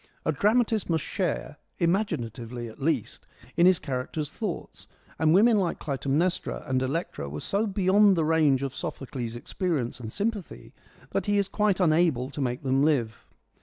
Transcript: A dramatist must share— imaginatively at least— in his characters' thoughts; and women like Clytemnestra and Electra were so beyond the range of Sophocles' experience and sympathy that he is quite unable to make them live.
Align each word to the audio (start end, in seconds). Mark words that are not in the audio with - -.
A 0.25 0.31
dramatist 0.31 0.89
must 0.89 1.03
share— 1.03 1.57
imaginatively 1.77 2.67
at 2.67 2.81
least— 2.81 3.27
in 3.55 3.67
his 3.67 3.77
characters' 3.77 4.31
thoughts; 4.31 4.87
and 5.19 5.31
women 5.31 5.57
like 5.57 5.77
Clytemnestra 5.77 6.63
and 6.65 6.81
Electra 6.81 7.29
were 7.29 7.39
so 7.39 7.67
beyond 7.67 8.15
the 8.17 8.25
range 8.25 8.63
of 8.63 8.73
Sophocles' 8.73 9.35
experience 9.35 9.99
and 9.99 10.11
sympathy 10.11 10.73
that 11.11 11.27
he 11.27 11.37
is 11.37 11.47
quite 11.47 11.79
unable 11.79 12.31
to 12.31 12.41
make 12.41 12.63
them 12.63 12.81
live. 12.81 13.27